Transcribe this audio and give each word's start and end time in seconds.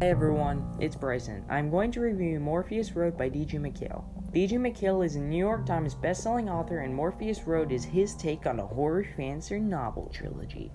Hey 0.00 0.10
everyone, 0.10 0.64
it's 0.78 0.94
Bryson. 0.94 1.44
I'm 1.48 1.70
going 1.70 1.90
to 1.90 2.00
review 2.00 2.38
Morpheus 2.38 2.92
Road 2.92 3.18
by 3.18 3.28
D.J. 3.28 3.58
MacHale. 3.58 4.04
D.J. 4.32 4.54
MacHale 4.58 5.04
is 5.04 5.16
a 5.16 5.20
New 5.20 5.36
York 5.36 5.66
Times 5.66 5.96
bestselling 5.96 6.48
author, 6.48 6.78
and 6.78 6.94
Morpheus 6.94 7.42
Road 7.48 7.72
is 7.72 7.82
his 7.82 8.14
take 8.14 8.46
on 8.46 8.60
a 8.60 8.66
horror 8.66 9.04
fantasy 9.16 9.58
novel 9.58 10.08
trilogy. 10.14 10.70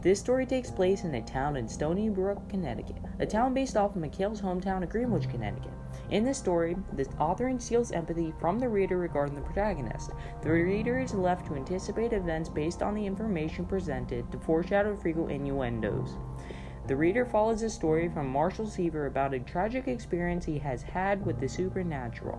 This 0.00 0.20
story 0.20 0.46
takes 0.46 0.70
place 0.70 1.04
in 1.04 1.14
a 1.14 1.20
town 1.20 1.56
in 1.56 1.68
Stony 1.68 2.08
Brook, 2.08 2.48
Connecticut, 2.48 2.96
a 3.20 3.26
town 3.26 3.52
based 3.52 3.76
off 3.76 3.94
of 3.94 4.00
MacHale's 4.00 4.40
hometown 4.40 4.82
of 4.82 4.88
Greenwich, 4.88 5.28
Connecticut. 5.28 5.74
In 6.08 6.24
this 6.24 6.38
story, 6.38 6.74
the 6.94 7.06
author 7.18 7.48
instills 7.48 7.92
empathy 7.92 8.32
from 8.40 8.58
the 8.58 8.70
reader 8.70 8.96
regarding 8.96 9.34
the 9.34 9.42
protagonist. 9.42 10.12
The 10.40 10.50
reader 10.50 10.98
is 10.98 11.12
left 11.12 11.46
to 11.48 11.56
anticipate 11.56 12.14
events 12.14 12.48
based 12.48 12.80
on 12.80 12.94
the 12.94 13.04
information 13.04 13.66
presented 13.66 14.32
to 14.32 14.38
foreshadow 14.38 14.96
frequent 14.96 15.30
innuendos. 15.30 16.16
The 16.88 16.96
reader 16.96 17.24
follows 17.24 17.62
a 17.62 17.70
story 17.70 18.08
from 18.08 18.28
Marshall 18.28 18.66
Seaver 18.66 19.06
about 19.06 19.34
a 19.34 19.38
tragic 19.38 19.86
experience 19.86 20.44
he 20.44 20.58
has 20.58 20.82
had 20.82 21.24
with 21.24 21.38
the 21.38 21.48
supernatural. 21.48 22.38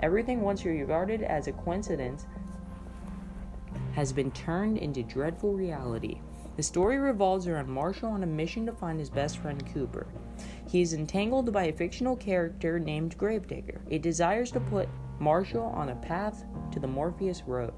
Everything 0.00 0.40
once 0.40 0.64
regarded 0.64 1.22
as 1.22 1.46
a 1.46 1.52
coincidence 1.52 2.26
has 3.94 4.12
been 4.12 4.30
turned 4.30 4.78
into 4.78 5.02
dreadful 5.02 5.52
reality. 5.52 6.20
The 6.56 6.62
story 6.62 6.96
revolves 6.98 7.46
around 7.46 7.68
Marshall 7.68 8.10
on 8.10 8.22
a 8.22 8.26
mission 8.26 8.64
to 8.66 8.72
find 8.72 8.98
his 8.98 9.10
best 9.10 9.38
friend 9.38 9.62
Cooper. 9.72 10.06
He 10.66 10.80
is 10.80 10.94
entangled 10.94 11.52
by 11.52 11.64
a 11.64 11.72
fictional 11.72 12.16
character 12.16 12.78
named 12.78 13.18
Gravedigger. 13.18 13.82
It 13.90 14.00
desires 14.00 14.50
to 14.52 14.60
put 14.60 14.88
Marshall 15.18 15.64
on 15.64 15.90
a 15.90 15.96
path 15.96 16.44
to 16.72 16.80
the 16.80 16.86
Morpheus 16.86 17.42
Road. 17.46 17.74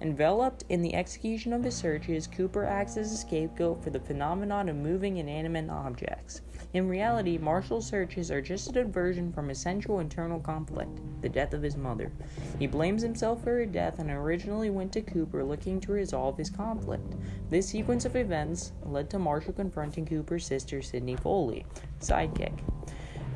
Enveloped 0.00 0.64
in 0.68 0.82
the 0.82 0.94
execution 0.94 1.52
of 1.52 1.62
his 1.62 1.76
searches, 1.76 2.26
Cooper 2.26 2.64
acts 2.64 2.96
as 2.96 3.12
a 3.12 3.16
scapegoat 3.16 3.82
for 3.82 3.90
the 3.90 4.00
phenomenon 4.00 4.68
of 4.68 4.76
moving 4.76 5.18
inanimate 5.18 5.70
objects. 5.70 6.40
In 6.74 6.88
reality, 6.88 7.38
Marshall's 7.38 7.86
searches 7.86 8.30
are 8.30 8.40
just 8.40 8.70
a 8.70 8.72
diversion 8.72 9.32
from 9.32 9.48
his 9.48 9.58
central 9.58 10.00
internal 10.00 10.40
conflict, 10.40 11.00
the 11.20 11.28
death 11.28 11.52
of 11.52 11.62
his 11.62 11.76
mother. 11.76 12.10
He 12.58 12.66
blames 12.66 13.02
himself 13.02 13.44
for 13.44 13.50
her 13.50 13.66
death 13.66 13.98
and 13.98 14.10
originally 14.10 14.70
went 14.70 14.92
to 14.92 15.02
Cooper 15.02 15.44
looking 15.44 15.80
to 15.80 15.92
resolve 15.92 16.38
his 16.38 16.50
conflict. 16.50 17.14
This 17.50 17.68
sequence 17.68 18.04
of 18.04 18.16
events 18.16 18.72
led 18.84 19.10
to 19.10 19.18
Marshall 19.18 19.52
confronting 19.52 20.06
Cooper's 20.06 20.46
sister, 20.46 20.82
Sydney 20.82 21.16
Foley, 21.16 21.64
sidekick. 22.00 22.58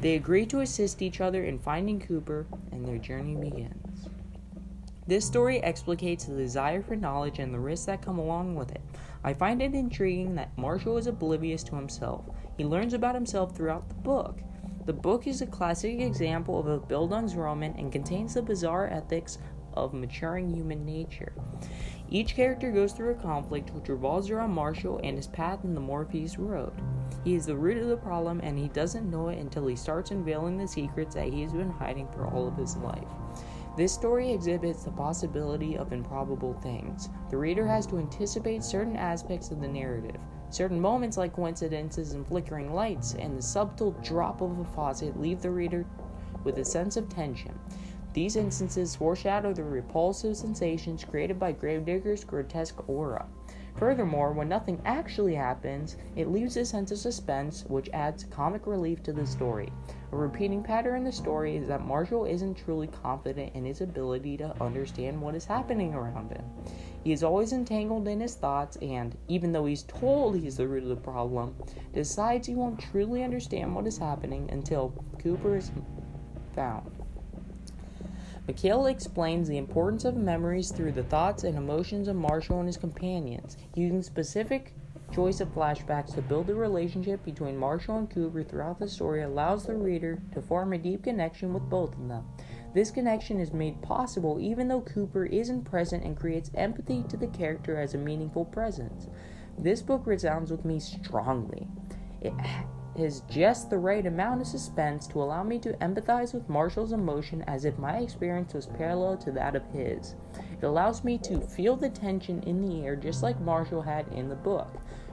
They 0.00 0.14
agree 0.14 0.46
to 0.46 0.60
assist 0.60 1.02
each 1.02 1.20
other 1.20 1.44
in 1.44 1.58
finding 1.58 2.00
Cooper, 2.00 2.46
and 2.72 2.86
their 2.86 2.98
journey 2.98 3.34
begins. 3.34 4.08
This 5.08 5.24
story 5.24 5.62
explicates 5.62 6.24
the 6.24 6.36
desire 6.36 6.82
for 6.82 6.96
knowledge 6.96 7.38
and 7.38 7.54
the 7.54 7.60
risks 7.60 7.86
that 7.86 8.02
come 8.02 8.18
along 8.18 8.56
with 8.56 8.72
it. 8.72 8.80
I 9.22 9.34
find 9.34 9.62
it 9.62 9.72
intriguing 9.72 10.34
that 10.34 10.58
Marshall 10.58 10.96
is 10.96 11.06
oblivious 11.06 11.62
to 11.64 11.76
himself. 11.76 12.24
He 12.56 12.64
learns 12.64 12.92
about 12.92 13.14
himself 13.14 13.54
throughout 13.54 13.88
the 13.88 13.94
book. 13.94 14.40
The 14.84 14.92
book 14.92 15.28
is 15.28 15.42
a 15.42 15.46
classic 15.46 16.00
example 16.00 16.58
of 16.58 16.66
a 16.66 16.80
Bildungsroman 16.80 17.78
and 17.78 17.92
contains 17.92 18.34
the 18.34 18.42
bizarre 18.42 18.88
ethics 18.88 19.38
of 19.74 19.94
maturing 19.94 20.52
human 20.52 20.84
nature. 20.84 21.32
Each 22.08 22.34
character 22.34 22.72
goes 22.72 22.92
through 22.92 23.10
a 23.10 23.22
conflict 23.22 23.70
which 23.70 23.88
revolves 23.88 24.30
around 24.30 24.50
Marshall 24.50 25.00
and 25.04 25.16
his 25.16 25.28
path 25.28 25.62
in 25.62 25.74
the 25.74 25.80
Morpheus 25.80 26.36
Road. 26.36 26.72
He 27.22 27.36
is 27.36 27.46
the 27.46 27.56
root 27.56 27.78
of 27.78 27.88
the 27.88 27.96
problem 27.96 28.40
and 28.42 28.58
he 28.58 28.68
doesn't 28.68 29.08
know 29.08 29.28
it 29.28 29.38
until 29.38 29.68
he 29.68 29.76
starts 29.76 30.10
unveiling 30.10 30.56
the 30.56 30.66
secrets 30.66 31.14
that 31.14 31.32
he 31.32 31.42
has 31.42 31.52
been 31.52 31.70
hiding 31.70 32.08
for 32.08 32.26
all 32.26 32.48
of 32.48 32.56
his 32.56 32.76
life. 32.78 33.06
This 33.76 33.92
story 33.92 34.30
exhibits 34.30 34.84
the 34.84 34.90
possibility 34.90 35.76
of 35.76 35.92
improbable 35.92 36.54
things. 36.54 37.10
The 37.28 37.36
reader 37.36 37.66
has 37.66 37.86
to 37.88 37.98
anticipate 37.98 38.64
certain 38.64 38.96
aspects 38.96 39.50
of 39.50 39.60
the 39.60 39.68
narrative. 39.68 40.16
Certain 40.48 40.80
moments, 40.80 41.18
like 41.18 41.34
coincidences 41.34 42.14
and 42.14 42.26
flickering 42.26 42.72
lights 42.72 43.14
and 43.16 43.36
the 43.36 43.42
subtle 43.42 43.90
drop 44.02 44.40
of 44.40 44.58
a 44.58 44.64
faucet, 44.64 45.20
leave 45.20 45.42
the 45.42 45.50
reader 45.50 45.84
with 46.42 46.56
a 46.56 46.64
sense 46.64 46.96
of 46.96 47.10
tension. 47.10 47.52
These 48.14 48.36
instances 48.36 48.96
foreshadow 48.96 49.52
the 49.52 49.64
repulsive 49.64 50.38
sensations 50.38 51.04
created 51.04 51.38
by 51.38 51.52
Gravedigger's 51.52 52.24
grotesque 52.24 52.88
aura. 52.88 53.26
Furthermore, 53.76 54.32
when 54.32 54.48
nothing 54.48 54.80
actually 54.86 55.34
happens, 55.34 55.96
it 56.16 56.30
leaves 56.30 56.56
a 56.56 56.64
sense 56.64 56.90
of 56.90 56.98
suspense 56.98 57.64
which 57.66 57.90
adds 57.92 58.24
comic 58.24 58.66
relief 58.66 59.02
to 59.02 59.12
the 59.12 59.26
story. 59.26 59.70
A 60.12 60.16
repeating 60.16 60.62
pattern 60.62 60.96
in 60.96 61.04
the 61.04 61.12
story 61.12 61.56
is 61.56 61.68
that 61.68 61.84
Marshall 61.84 62.24
isn't 62.24 62.54
truly 62.54 62.86
confident 62.86 63.54
in 63.54 63.66
his 63.66 63.82
ability 63.82 64.38
to 64.38 64.62
understand 64.62 65.20
what 65.20 65.34
is 65.34 65.44
happening 65.44 65.94
around 65.94 66.30
him. 66.30 66.44
He 67.04 67.12
is 67.12 67.22
always 67.22 67.52
entangled 67.52 68.08
in 68.08 68.20
his 68.20 68.34
thoughts 68.34 68.76
and, 68.76 69.16
even 69.28 69.52
though 69.52 69.66
he's 69.66 69.82
told 69.82 70.36
he's 70.36 70.56
the 70.56 70.66
root 70.66 70.82
of 70.82 70.88
the 70.88 70.96
problem, 70.96 71.54
decides 71.92 72.46
he 72.46 72.54
won't 72.54 72.80
truly 72.80 73.22
understand 73.22 73.74
what 73.74 73.86
is 73.86 73.98
happening 73.98 74.48
until 74.50 74.94
Cooper 75.18 75.56
is 75.56 75.70
found. 76.54 76.95
MacHale 78.48 78.88
explains 78.88 79.48
the 79.48 79.58
importance 79.58 80.04
of 80.04 80.16
memories 80.16 80.70
through 80.70 80.92
the 80.92 81.02
thoughts 81.02 81.42
and 81.42 81.58
emotions 81.58 82.06
of 82.06 82.14
Marshall 82.14 82.60
and 82.60 82.68
his 82.68 82.76
companions, 82.76 83.56
using 83.74 84.02
specific 84.02 84.72
choice 85.12 85.40
of 85.40 85.52
flashbacks 85.52 86.14
to 86.14 86.22
build 86.22 86.46
the 86.46 86.54
relationship 86.54 87.24
between 87.24 87.56
Marshall 87.56 87.98
and 87.98 88.08
Cooper 88.08 88.44
throughout 88.44 88.78
the 88.78 88.88
story 88.88 89.22
allows 89.22 89.66
the 89.66 89.74
reader 89.74 90.22
to 90.32 90.40
form 90.40 90.72
a 90.72 90.78
deep 90.78 91.02
connection 91.02 91.52
with 91.52 91.68
both 91.68 91.92
of 91.94 92.08
them. 92.08 92.24
This 92.72 92.92
connection 92.92 93.40
is 93.40 93.52
made 93.52 93.82
possible 93.82 94.38
even 94.40 94.68
though 94.68 94.82
Cooper 94.82 95.24
isn't 95.24 95.64
present 95.64 96.04
and 96.04 96.16
creates 96.16 96.50
empathy 96.54 97.02
to 97.08 97.16
the 97.16 97.28
character 97.28 97.80
as 97.80 97.94
a 97.94 97.98
meaningful 97.98 98.44
presence. 98.44 99.08
This 99.58 99.82
book 99.82 100.06
resounds 100.06 100.52
with 100.52 100.64
me 100.64 100.78
strongly. 100.78 101.66
It 102.20 102.34
is 102.98 103.20
just 103.28 103.70
the 103.70 103.78
right 103.78 104.06
amount 104.06 104.40
of 104.40 104.46
suspense 104.46 105.06
to 105.06 105.22
allow 105.22 105.42
me 105.42 105.58
to 105.58 105.72
empathize 105.74 106.34
with 106.34 106.48
Marshall's 106.48 106.92
emotion 106.92 107.42
as 107.46 107.64
if 107.64 107.78
my 107.78 107.98
experience 107.98 108.54
was 108.54 108.66
parallel 108.66 109.16
to 109.18 109.32
that 109.32 109.54
of 109.54 109.66
his. 109.72 110.14
It 110.60 110.64
allows 110.64 111.04
me 111.04 111.18
to 111.18 111.40
feel 111.40 111.76
the 111.76 111.90
tension 111.90 112.42
in 112.44 112.60
the 112.60 112.84
air 112.84 112.96
just 112.96 113.22
like 113.22 113.40
Marshall 113.40 113.82
had 113.82 114.08
in 114.08 114.28
the 114.28 114.34
book. 114.34 114.68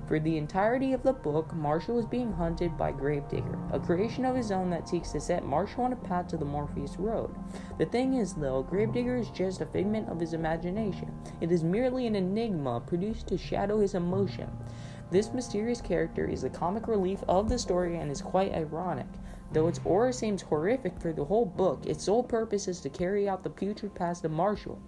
For 0.07 0.19
the 0.19 0.37
entirety 0.37 0.91
of 0.91 1.01
the 1.01 1.13
book, 1.13 1.53
Marshall 1.53 1.97
is 1.97 2.05
being 2.05 2.33
hunted 2.33 2.77
by 2.77 2.91
Gravedigger, 2.91 3.57
a 3.71 3.79
creation 3.79 4.25
of 4.25 4.35
his 4.35 4.51
own 4.51 4.69
that 4.69 4.89
seeks 4.89 5.11
to 5.11 5.21
set 5.21 5.45
Marshall 5.45 5.85
on 5.85 5.93
a 5.93 5.95
path 5.95 6.27
to 6.27 6.37
the 6.37 6.43
Morpheus 6.43 6.97
Road. 6.97 7.33
The 7.77 7.85
thing 7.85 8.15
is, 8.15 8.33
though, 8.33 8.63
Gravedigger 8.63 9.15
is 9.15 9.29
just 9.29 9.61
a 9.61 9.65
figment 9.65 10.09
of 10.09 10.19
his 10.19 10.33
imagination. 10.33 11.09
It 11.39 11.53
is 11.53 11.63
merely 11.63 12.05
an 12.05 12.15
enigma 12.15 12.81
produced 12.81 13.27
to 13.27 13.37
shadow 13.37 13.79
his 13.79 13.95
emotion. 13.95 14.49
This 15.13 15.31
mysterious 15.31 15.79
character 15.79 16.25
is 16.25 16.41
the 16.41 16.49
comic 16.49 16.87
relief 16.87 17.23
of 17.27 17.47
the 17.47 17.59
story 17.59 17.97
and 17.99 18.09
is 18.09 18.19
quite 18.19 18.51
ironic. 18.51 19.05
Though 19.51 19.67
its 19.67 19.79
aura 19.85 20.11
seems 20.11 20.41
horrific 20.41 20.99
for 20.99 21.13
the 21.13 21.25
whole 21.25 21.45
book, 21.45 21.85
its 21.85 22.05
sole 22.05 22.23
purpose 22.23 22.67
is 22.67 22.81
to 22.81 22.89
carry 22.89 23.29
out 23.29 23.43
the 23.43 23.51
putrid 23.51 23.93
past 23.93 24.25
of 24.25 24.31
Marshall. 24.31 24.81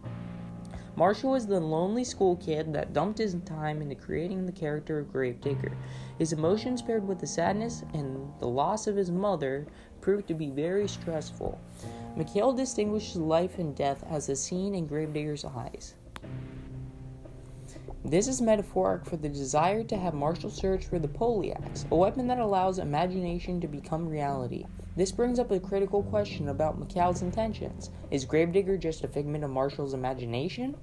Marshall 0.96 1.36
is 1.36 1.46
the 1.46 1.60
lonely 1.60 2.04
school 2.04 2.38
kid 2.38 2.74
that 2.74 2.92
dumped 2.92 3.20
his 3.20 3.38
time 3.46 3.84
into 3.84 3.94
creating 3.94 4.48
the 4.48 4.52
character 4.52 4.98
of 4.98 5.12
Gravedigger. 5.12 5.78
His 6.18 6.34
emotions 6.34 6.82
paired 6.82 7.08
with 7.08 7.20
the 7.20 7.28
sadness 7.28 7.84
and 7.94 8.34
the 8.40 8.48
loss 8.48 8.88
of 8.88 8.96
his 8.96 9.12
mother 9.12 9.68
proved 10.02 10.28
to 10.30 10.34
be 10.34 10.50
very 10.50 10.88
stressful. 10.88 11.60
MacHale 12.18 12.58
distinguishes 12.58 13.18
life 13.18 13.60
and 13.60 13.76
death 13.76 14.04
as 14.10 14.28
a 14.28 14.36
scene 14.36 14.74
in 14.74 14.88
Gravedigger's 14.88 15.46
eyes. 15.46 15.94
This 18.08 18.28
is 18.28 18.40
metaphoric 18.40 19.04
for 19.04 19.18
the 19.18 19.28
desire 19.28 19.84
to 19.84 19.98
have 19.98 20.14
Marshall 20.14 20.52
search 20.52 20.86
for 20.86 21.00
the 21.00 21.08
Poleaxe, 21.08 21.88
a 21.90 21.96
weapon 21.96 22.28
that 22.28 22.38
allows 22.38 22.78
imagination 22.78 23.60
to 23.60 23.68
become 23.68 24.08
reality. 24.08 24.66
This 24.96 25.12
brings 25.12 25.40
up 25.40 25.50
a 25.50 25.60
critical 25.60 26.04
question 26.04 26.50
about 26.50 26.80
MacHale's 26.80 27.24
intentions. 27.24 27.90
Is 28.12 28.24
Gravedigger 28.24 28.78
just 28.78 29.04
a 29.04 29.08
figment 29.08 29.44
of 29.44 29.50
Marshall's 29.50 29.96
imagination? 29.96 30.78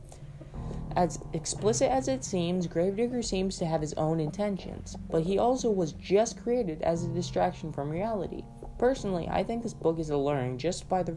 As 0.97 1.21
explicit 1.33 1.93
as 1.93 2.09
it 2.09 2.25
seems, 2.25 2.67
Gravedigger 2.67 3.23
seems 3.23 3.57
to 3.59 3.67
have 3.67 3.83
his 3.83 3.95
own 3.95 4.19
intentions, 4.19 4.97
but 5.09 5.23
he 5.23 5.39
also 5.39 5.71
was 5.71 5.93
just 5.93 6.43
created 6.43 6.83
as 6.83 7.05
a 7.05 7.09
distraction 7.09 7.73
from 7.73 7.89
reality. 7.89 8.43
Personally, 8.79 9.29
I 9.29 9.45
think 9.45 9.63
this 9.63 9.75
book 9.75 10.01
is 10.01 10.11
alluring 10.11 10.59
just 10.59 10.89
by 10.89 11.05
the 11.05 11.17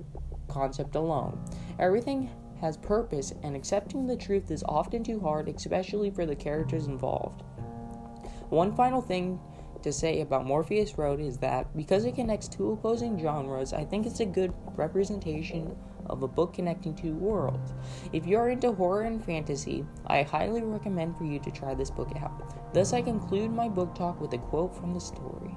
concept 0.49 0.93
alone. 0.93 1.43
Everything 1.79 2.29
has 2.61 2.77
purpose, 2.77 3.33
and 3.43 3.55
accepting 3.55 4.07
the 4.07 4.15
truth 4.15 4.51
is 4.51 4.63
often 4.67 5.03
too 5.03 5.19
hard, 5.19 5.49
especially 5.49 6.09
for 6.09 6.25
the 6.25 6.35
characters 6.35 6.87
involved. 6.87 7.43
One 8.49 8.75
final 8.75 9.01
thing 9.01 9.39
to 9.81 9.91
say 9.91 10.21
about 10.21 10.45
Morpheus 10.45 10.97
Road 10.97 11.19
is 11.19 11.37
that 11.37 11.75
because 11.77 12.05
it 12.05 12.15
connects 12.15 12.47
two 12.47 12.71
opposing 12.71 13.19
genres, 13.19 13.73
I 13.73 13.85
think 13.85 14.05
it's 14.05 14.19
a 14.19 14.25
good 14.25 14.53
representation 14.75 15.75
of 16.07 16.23
a 16.23 16.27
book 16.27 16.53
connecting 16.53 16.95
two 16.95 17.13
worlds. 17.13 17.73
If 18.13 18.25
you 18.25 18.37
are 18.37 18.49
into 18.49 18.71
horror 18.71 19.03
and 19.03 19.23
fantasy, 19.23 19.85
I 20.07 20.23
highly 20.23 20.61
recommend 20.61 21.17
for 21.17 21.25
you 21.25 21.39
to 21.39 21.51
try 21.51 21.73
this 21.73 21.91
book 21.91 22.11
out. 22.21 22.73
Thus, 22.73 22.93
I 22.93 23.01
conclude 23.01 23.51
my 23.51 23.67
book 23.67 23.95
talk 23.95 24.19
with 24.19 24.33
a 24.33 24.37
quote 24.37 24.75
from 24.75 24.93
the 24.93 24.99
story 24.99 25.55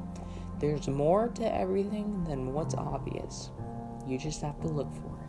There's 0.59 0.89
more 0.89 1.29
to 1.29 1.55
everything 1.55 2.25
than 2.25 2.53
what's 2.53 2.75
obvious. 2.75 3.51
You 4.07 4.19
just 4.19 4.43
have 4.43 4.61
to 4.61 4.69
look 4.69 4.93
for 4.95 5.19
it. 5.23 5.28